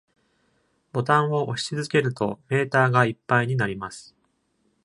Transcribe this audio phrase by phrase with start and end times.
[0.93, 4.15] ボタンを押し続けるとメーターがいっぱいになります。